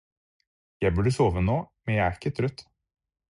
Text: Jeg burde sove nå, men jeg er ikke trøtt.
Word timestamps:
Jeg 0.85 0.95
burde 0.95 1.13
sove 1.17 1.45
nå, 1.51 1.57
men 1.89 1.97
jeg 1.99 2.05
er 2.09 2.17
ikke 2.19 2.35
trøtt. 2.41 2.65